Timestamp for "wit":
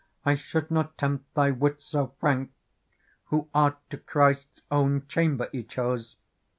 1.51-1.79